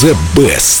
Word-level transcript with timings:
the 0.00 0.14
best. 0.34 0.80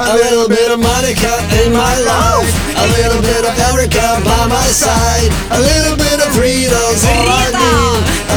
A 0.00 0.14
little 0.16 0.48
bit 0.48 0.70
of 0.70 0.80
Monica 0.80 1.34
in 1.64 1.72
my 1.72 1.96
life. 2.04 2.52
A 2.76 2.86
little 2.96 3.20
bit 3.20 3.44
of 3.44 3.52
Erica 3.68 4.20
by 4.24 4.46
my 4.46 4.68
side. 4.68 5.28
A 5.50 5.60
little 5.60 5.96
bit 5.96 6.20
of 6.20 6.38
Rita's 6.38 7.04
all 7.04 7.28
I 7.28 7.52
need. 7.52 8.29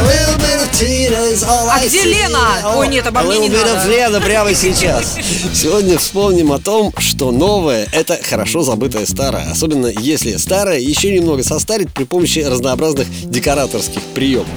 А 1.46 1.84
где 1.84 2.02
Лена? 2.04 2.76
Ой, 2.76 2.88
нет, 2.88 3.06
обо 3.06 3.22
мне 3.22 3.38
не 3.38 3.48
надо. 3.48 3.88
Лена 3.88 4.20
прямо 4.20 4.54
сейчас 4.54 5.16
Сегодня 5.52 5.98
вспомним 5.98 6.52
о 6.52 6.58
том, 6.58 6.92
что 6.98 7.30
новое– 7.30 7.88
это 7.92 8.18
хорошо 8.22 8.62
забытое 8.62 9.06
старое 9.06 9.50
Особенно 9.50 9.86
если 9.86 10.36
старое 10.36 10.78
еще 10.78 11.14
немного 11.14 11.42
состарить 11.42 11.92
при 11.92 12.04
помощи 12.04 12.40
разнообразных 12.40 13.06
декораторских 13.30 14.02
приемов 14.14 14.48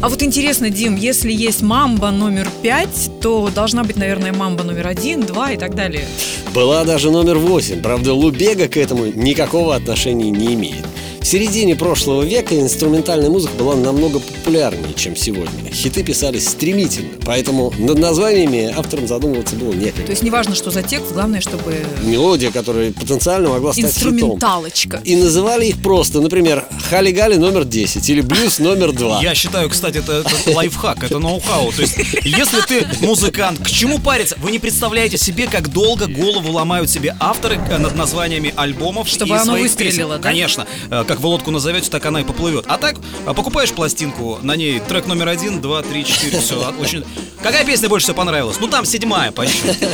А 0.00 0.08
вот 0.08 0.22
интересно, 0.22 0.70
Дим, 0.70 0.96
если 0.96 1.32
есть 1.32 1.62
мамба 1.62 2.10
номер 2.10 2.48
пять, 2.62 3.10
то 3.20 3.48
должна 3.54 3.84
быть, 3.84 3.96
наверное, 3.96 4.32
мамба 4.32 4.64
номер 4.64 4.86
один, 4.88 5.22
два 5.22 5.52
и 5.52 5.56
так 5.56 5.74
далее. 5.74 6.06
Была 6.52 6.84
даже 6.84 7.10
номер 7.10 7.38
8, 7.38 7.82
правда 7.82 8.12
Лубега 8.12 8.68
к 8.68 8.76
этому 8.76 9.06
никакого 9.06 9.74
отношения 9.74 10.30
не 10.30 10.54
имеет. 10.54 10.84
В 11.24 11.26
середине 11.26 11.74
прошлого 11.74 12.22
века 12.22 12.54
инструментальная 12.54 13.30
музыка 13.30 13.54
была 13.54 13.74
намного 13.76 14.20
популярнее, 14.20 14.92
чем 14.94 15.16
сегодня. 15.16 15.72
Хиты 15.72 16.02
писались 16.04 16.46
стремительно, 16.46 17.08
поэтому 17.24 17.72
над 17.78 17.98
названиями 17.98 18.72
авторам 18.76 19.08
задумываться 19.08 19.56
было 19.56 19.72
То 19.72 19.78
некогда. 19.78 20.10
есть 20.12 20.22
неважно, 20.22 20.54
что 20.54 20.70
за 20.70 20.82
текст, 20.82 21.12
главное, 21.12 21.40
чтобы 21.40 21.82
Мелодия, 22.02 22.50
которая 22.50 22.92
потенциально 22.92 23.48
могла 23.48 23.72
стать 23.72 23.86
хитом. 23.86 24.10
инструменталочка. 24.12 25.00
И 25.02 25.16
называли 25.16 25.64
их 25.68 25.82
просто, 25.82 26.20
например, 26.20 26.62
Хали-Гали 26.90 27.36
номер 27.36 27.64
10 27.64 28.06
или 28.10 28.20
Блюз 28.20 28.58
номер 28.58 28.92
2. 28.92 29.22
Я 29.22 29.34
считаю, 29.34 29.70
кстати, 29.70 29.98
это, 29.98 30.12
это 30.26 30.50
лайфхак, 30.54 31.04
это 31.04 31.18
ноу-хау. 31.18 31.72
То 31.72 31.80
есть, 31.80 31.96
если 32.22 32.60
ты 32.68 32.86
музыкант, 33.00 33.60
к 33.64 33.70
чему 33.70 33.98
париться? 33.98 34.36
Вы 34.42 34.50
не 34.50 34.58
представляете 34.58 35.16
себе, 35.16 35.48
как 35.48 35.68
долго 35.72 36.06
голову 36.06 36.52
ломают 36.52 36.90
себе 36.90 37.16
авторы 37.18 37.58
э, 37.70 37.78
над 37.78 37.96
названиями 37.96 38.52
альбомов 38.54 39.08
Чтобы 39.08 39.30
и 39.30 39.32
оно 39.32 39.44
своих 39.52 39.62
выстрелило, 39.62 39.90
песен. 40.18 40.22
да? 40.22 40.28
Конечно. 40.28 40.66
Э, 40.90 41.04
Как 41.14 41.20
вы 41.20 41.28
лодку 41.28 41.52
назовете, 41.52 41.90
так 41.90 42.04
она 42.06 42.22
и 42.22 42.24
поплывет. 42.24 42.64
А 42.66 42.76
так, 42.76 42.96
э, 43.24 43.34
покупаешь 43.34 43.70
пластинку, 43.70 44.40
на 44.42 44.56
ней 44.56 44.80
трек 44.80 45.06
номер 45.06 45.28
один, 45.28 45.60
два, 45.60 45.80
три, 45.80 46.04
четыре, 46.04 46.40
все. 46.40 46.74
Очень... 46.80 47.04
Какая 47.40 47.64
песня 47.64 47.88
больше 47.88 48.06
всего 48.06 48.16
понравилась? 48.16 48.56
Ну, 48.58 48.66
там 48.66 48.84
седьмая 48.84 49.30
по 49.30 49.46
счету. 49.46 49.86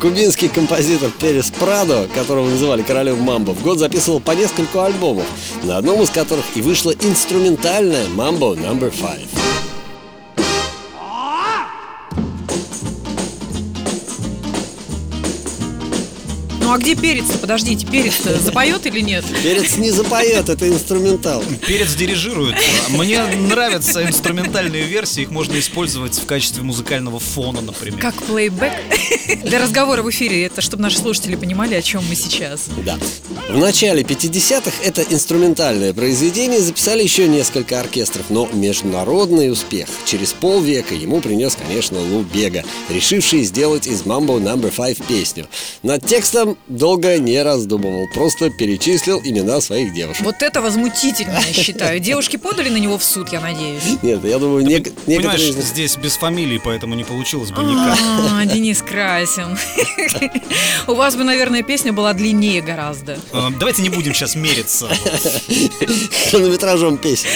Кубинский 0.00 0.48
композитор 0.48 1.12
Перес 1.12 1.52
Прадо, 1.52 2.08
которого 2.12 2.50
называли 2.50 2.82
королем 2.82 3.20
мамбо, 3.20 3.52
в 3.52 3.62
год 3.62 3.78
записывал 3.78 4.18
по 4.18 4.32
нескольку 4.32 4.80
альбомов, 4.80 5.26
на 5.62 5.76
одном 5.76 6.02
из 6.02 6.10
которых 6.10 6.44
и 6.56 6.60
вышла 6.60 6.90
инструментальная 6.90 8.06
«Mambo 8.08 8.56
No. 8.56 8.76
5». 8.80 9.69
Ну 16.70 16.76
а 16.76 16.78
где 16.78 16.94
перец-то? 16.94 17.36
Подождите, 17.36 17.84
перец-то 17.84 18.38
запоет 18.38 18.86
или 18.86 19.00
нет? 19.00 19.24
Перец 19.42 19.76
не 19.76 19.90
запоет, 19.90 20.48
это 20.48 20.68
инструментал. 20.68 21.42
Перец 21.66 21.94
дирижирует. 21.96 22.54
Мне 22.90 23.24
нравятся 23.24 24.06
инструментальные 24.06 24.84
версии, 24.84 25.22
их 25.22 25.32
можно 25.32 25.58
использовать 25.58 26.14
в 26.16 26.26
качестве 26.26 26.62
музыкального 26.62 27.18
фона, 27.18 27.60
например. 27.60 27.98
Как 27.98 28.14
плейбэк? 28.22 28.72
Для 29.42 29.58
разговора 29.58 30.04
в 30.04 30.10
эфире, 30.10 30.44
это 30.46 30.60
чтобы 30.60 30.84
наши 30.84 30.98
слушатели 30.98 31.34
понимали, 31.34 31.74
о 31.74 31.82
чем 31.82 32.04
мы 32.08 32.14
сейчас. 32.14 32.66
Да. 32.86 32.96
В 33.48 33.58
начале 33.58 34.02
50-х 34.02 34.70
это 34.84 35.02
инструментальное 35.02 35.92
произведение 35.92 36.60
записали 36.60 37.02
еще 37.02 37.26
несколько 37.26 37.80
оркестров, 37.80 38.26
но 38.28 38.48
международный 38.52 39.50
успех 39.50 39.88
через 40.04 40.32
полвека 40.34 40.94
ему 40.94 41.20
принес, 41.20 41.56
конечно, 41.56 41.98
Лу 41.98 42.22
Бега, 42.22 42.62
решивший 42.90 43.42
сделать 43.42 43.88
из 43.88 44.02
Mambo 44.02 44.40
No. 44.40 44.70
5 44.70 44.98
песню. 45.08 45.48
Над 45.82 46.06
текстом 46.06 46.56
долго 46.68 47.18
не 47.18 47.42
раздумывал, 47.42 48.06
просто 48.14 48.50
перечислил 48.50 49.20
имена 49.24 49.60
своих 49.60 49.92
девушек. 49.92 50.22
Вот 50.24 50.36
это 50.42 50.60
возмутительно, 50.62 51.38
я 51.46 51.52
считаю. 51.52 51.98
Девушки 52.00 52.36
подали 52.36 52.68
на 52.68 52.76
него 52.76 52.96
в 52.98 53.02
суд, 53.04 53.32
я 53.32 53.40
надеюсь. 53.40 53.82
Нет, 54.02 54.24
я 54.24 54.38
думаю, 54.38 54.64
нек- 54.64 54.92
некоторые 55.06 55.16
Понимаешь, 55.52 55.64
здесь 55.66 55.96
без 55.96 56.16
фамилии, 56.16 56.60
поэтому 56.62 56.94
не 56.94 57.04
получилось 57.04 57.50
бы 57.50 57.62
никак. 57.62 57.98
А, 58.32 58.44
Денис 58.44 58.82
Красин. 58.82 59.58
У 60.86 60.94
вас 60.94 61.16
бы, 61.16 61.24
наверное, 61.24 61.62
песня 61.62 61.92
была 61.92 62.12
длиннее 62.12 62.62
гораздо. 62.62 63.18
Э, 63.32 63.48
Давайте 63.58 63.82
не 63.82 63.88
будем 63.90 64.14
сейчас 64.14 64.36
мериться. 64.36 64.88
хронометражом 66.30 66.98
песен. 66.98 67.28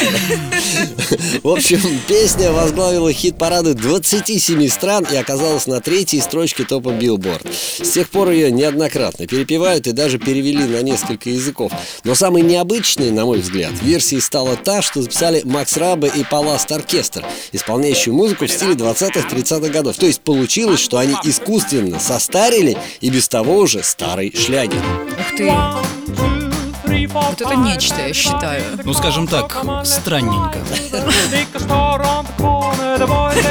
В 1.42 1.48
общем, 1.48 1.80
песня 2.06 2.52
возглавила 2.52 3.12
хит-парады 3.12 3.74
27 3.74 4.68
стран 4.68 5.06
и 5.10 5.16
оказалась 5.16 5.66
на 5.66 5.80
третьей 5.80 6.20
строчке 6.20 6.64
топа 6.64 6.90
Билборд. 6.92 7.46
С 7.82 7.90
тех 7.90 8.08
пор 8.08 8.30
ее 8.30 8.50
неоднократно 8.50 9.13
перепевают 9.18 9.86
и 9.86 9.92
даже 9.92 10.18
перевели 10.18 10.64
на 10.64 10.82
несколько 10.82 11.30
языков. 11.30 11.72
Но 12.04 12.14
самой 12.14 12.42
необычной, 12.42 13.10
на 13.10 13.24
мой 13.24 13.38
взгляд, 13.38 13.72
версией 13.82 14.20
стала 14.20 14.56
та, 14.56 14.82
что 14.82 15.02
записали 15.02 15.42
Макс 15.44 15.76
Рабе 15.76 16.10
и 16.14 16.24
Паласт 16.24 16.70
Оркестр, 16.72 17.24
исполняющую 17.52 18.14
музыку 18.14 18.46
в 18.46 18.50
стиле 18.50 18.74
20-30-х 18.74 19.68
годов. 19.68 19.96
То 19.96 20.06
есть 20.06 20.20
получилось, 20.20 20.80
что 20.80 20.98
они 20.98 21.14
искусственно 21.24 21.98
состарили 22.00 22.76
и 23.00 23.10
без 23.10 23.28
того 23.28 23.58
уже 23.58 23.82
старый 23.82 24.34
шлягер. 24.34 24.82
Ух 25.18 25.36
ты. 25.36 25.52
Вот 27.08 27.40
это 27.40 27.54
нечто, 27.54 28.06
я 28.06 28.12
считаю. 28.12 28.62
Ну, 28.84 28.92
скажем 28.92 29.26
так, 29.28 29.64
странненько. 29.84 30.58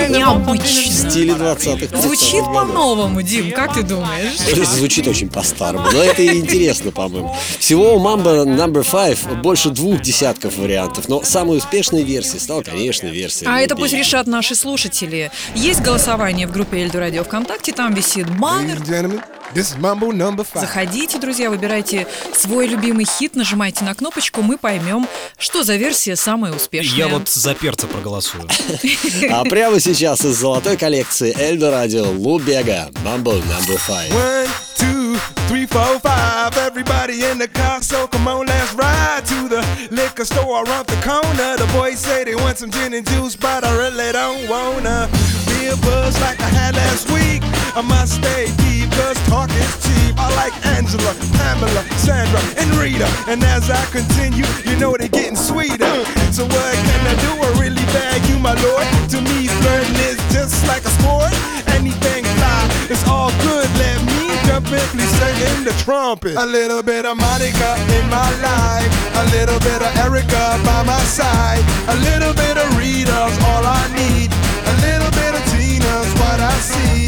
В 0.08 0.10
Необычно. 0.10 1.10
стиле 1.10 1.34
20-х. 1.34 1.98
Звучит 2.02 2.44
по-новому, 2.44 3.22
Дим, 3.22 3.52
как 3.52 3.74
ты 3.74 3.84
думаешь? 3.84 4.34
Это 4.50 4.66
звучит 4.66 5.08
очень 5.08 5.30
по-старому, 5.30 5.86
но 5.92 6.04
это 6.04 6.22
и 6.22 6.40
интересно, 6.40 6.92
по-моему. 6.92 7.36
Всего 7.60 7.96
у 7.96 8.00
Mamba 8.00 8.44
No. 8.46 8.84
5 8.84 9.42
больше 9.42 9.70
двух 9.70 10.02
десятков 10.02 10.58
вариантов, 10.58 11.08
но 11.08 11.24
самой 11.24 11.58
успешной 11.58 12.04
версией 12.04 12.40
стала, 12.40 12.62
конечно, 12.62 13.08
версия. 13.08 13.46
А 13.48 13.60
это 13.60 13.76
пусть 13.76 13.94
решат 13.94 14.28
наши 14.28 14.56
слушатели. 14.56 15.32
Есть 15.56 15.82
голосование 15.82 16.48
в 16.48 16.52
группе 16.52 16.80
Эльду 16.80 17.00
Радио 17.00 17.24
ВКонтакте, 17.24 17.72
там 17.72 17.94
висит 17.94 18.30
баннер. 18.38 18.80
This 19.54 19.72
is 19.72 19.78
Mambo 19.78 20.12
number 20.12 20.44
five. 20.44 20.62
Заходите, 20.62 21.20
друзья, 21.20 21.50
выбирайте 21.52 22.08
свой 22.36 22.66
любимый 22.66 23.06
хит, 23.06 23.36
нажимайте 23.36 23.86
на 23.86 23.94
кнопочку, 23.94 24.42
мы 24.42 24.58
поймем, 24.58 25.08
что 25.38 25.64
за 25.64 25.76
версия 25.76 26.16
самая 26.16 26.54
успешная. 26.54 26.98
Я 26.98 27.08
вот 27.08 27.30
за 27.30 27.54
перца 27.54 27.86
проголосую. 27.86 28.48
А 29.30 29.44
прямо 29.44 29.80
сейчас 29.80 30.26
из 30.26 30.38
золотой 30.40 30.76
коллекции 30.76 31.36
Эльдо 31.40 31.70
Радио 31.70 32.04
Лубега 32.04 32.90
Mambo 33.06 33.34
No. 33.44 33.78
5. 33.88 34.12
One, 34.12 34.48
two, 34.76 35.18
three, 35.48 35.68
four, 35.68 36.00
five. 36.00 36.58
Everybody 36.58 37.24
in 37.24 37.38
the 37.38 37.48
car, 37.48 37.80
so 37.84 38.08
come 38.08 38.28
on, 38.28 38.48
let's 38.48 38.74
ride 38.74 39.24
to 39.28 39.48
the 39.50 39.64
liquor 39.92 40.26
store 40.26 40.64
around 40.66 40.88
the 40.88 40.98
corner. 41.04 41.58
The 41.58 41.70
boys 41.78 42.00
say 42.00 42.24
they 42.24 42.34
want 42.36 42.58
some 42.58 42.72
gin 42.72 42.94
and 42.96 43.08
juice, 43.08 43.36
but 43.36 43.64
I 43.64 43.72
really 43.78 44.12
don't 44.14 44.48
wanna 44.50 45.08
be 45.46 45.68
a 45.68 45.76
buzz 45.78 46.20
like 46.22 46.42
I 46.42 46.50
had 46.50 46.76
last 46.76 47.08
week. 47.12 47.44
I 47.76 47.82
must 47.82 48.22
stay 48.22 48.54
deep, 48.62 48.92
cause 48.92 49.18
talk 49.26 49.50
is 49.50 49.74
cheap. 49.82 50.14
I 50.18 50.30
like 50.38 50.54
Angela, 50.78 51.14
Pamela, 51.42 51.82
Sandra, 51.98 52.40
and 52.62 52.70
Rita. 52.78 53.10
And 53.28 53.44
as 53.44 53.70
I 53.70 53.84
continue, 53.90 54.46
you 54.62 54.78
know 54.78 54.96
they're 54.96 55.10
getting 55.10 55.36
sweeter. 55.36 55.90
So 56.30 56.46
what 56.46 56.74
can 56.86 57.02
I 57.10 57.16
do? 57.26 57.32
I 57.34 57.50
really 57.58 57.86
bag 57.90 58.22
you, 58.30 58.38
my 58.38 58.54
lord. 58.62 58.86
To 59.10 59.18
me, 59.22 59.48
flirting 59.50 59.98
is 60.06 60.22
just 60.30 60.62
like 60.68 60.86
a 60.86 60.94
sport. 61.02 61.34
Anything 61.74 62.24
fly, 62.38 62.62
it's 62.94 63.02
all 63.10 63.34
good. 63.42 63.66
Let 63.82 63.98
me 64.06 64.30
jump 64.46 64.70
in, 64.70 65.66
the 65.66 65.74
trumpet. 65.84 66.36
A 66.36 66.46
little 66.46 66.84
bit 66.84 67.06
of 67.06 67.18
Monica 67.18 67.74
in 67.98 68.06
my 68.10 68.30
life, 68.44 68.92
a 69.18 69.26
little 69.34 69.60
bit 69.60 69.82
of 69.82 69.92
Erica 69.98 70.60
by 70.64 70.84
my 70.84 71.02
side, 71.10 71.64
a 71.90 71.96
little 72.06 72.34
bit 72.34 72.58
of 72.58 72.68
Rita's 72.78 73.34
all 73.50 73.66
I 73.66 73.88
need, 73.96 74.30
a 74.30 74.76
little 74.86 75.12
bit 75.18 75.34
of 75.34 75.44
Tina's 75.52 76.12
what 76.20 76.40
I 76.40 76.54
see, 76.60 77.08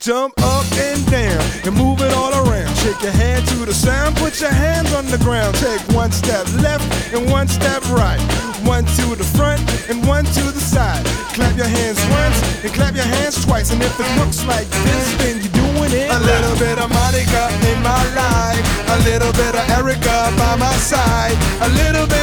Jump 0.00 0.32
up 0.40 0.64
and 0.80 1.04
down 1.10 1.44
and 1.62 1.76
move 1.76 2.00
it 2.00 2.10
all 2.14 2.32
around. 2.32 2.74
Shake 2.78 3.02
your 3.02 3.12
hand 3.12 3.46
to 3.48 3.66
the 3.66 3.74
sound, 3.74 4.16
put 4.16 4.40
your 4.40 4.48
hands 4.48 4.94
on 4.94 5.04
the 5.04 5.18
ground. 5.18 5.54
Take 5.56 5.82
one 5.92 6.10
step 6.10 6.48
left 6.64 6.88
and 7.12 7.30
one 7.30 7.46
step 7.48 7.84
right. 7.92 8.18
One 8.64 8.86
to 8.96 9.14
the 9.14 9.28
front 9.36 9.60
and 9.90 10.00
one 10.08 10.24
to 10.24 10.44
the 10.56 10.60
side. 10.60 11.04
Clap 11.36 11.54
your 11.54 11.68
hands 11.68 12.00
once 12.16 12.40
and 12.64 12.72
clap 12.72 12.96
your 12.96 13.04
hands 13.04 13.44
twice. 13.44 13.72
And 13.72 13.82
if 13.82 13.92
it 14.00 14.08
looks 14.16 14.42
like 14.46 14.68
this, 14.88 15.06
then 15.20 15.36
you're 15.44 15.52
doing 15.52 15.92
it. 15.92 16.08
A 16.08 16.20
little 16.24 16.56
bit 16.56 16.80
of 16.80 16.88
Monica 16.88 17.52
in 17.68 17.82
my 17.84 18.00
life. 18.16 18.64
A 18.96 18.98
little 19.04 19.32
bit 19.36 19.52
of 19.52 19.68
Erica 19.76 20.32
by 20.40 20.56
my 20.56 20.72
side. 20.80 21.36
A 21.60 21.68
little 21.76 22.06
bit 22.06 22.19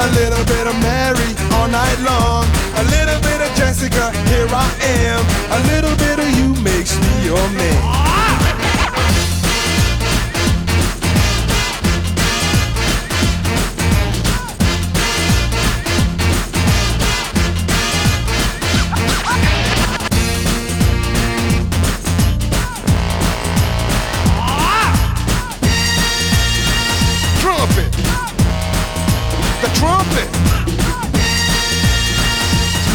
A 0.00 0.08
little 0.16 0.44
bit 0.46 0.66
of 0.66 0.76
Mary 0.80 1.30
all 1.52 1.68
night 1.68 1.98
long. 2.00 2.48
A 2.80 2.84
little 2.88 3.20
bit 3.20 3.40
of 3.44 3.52
Jessica, 3.54 4.10
here 4.32 4.48
I 4.48 4.66
am. 5.04 5.20
A 5.52 5.60
little 5.72 5.89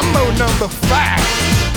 Mambo 0.00 0.30
number 0.38 0.68
five. 0.68 1.67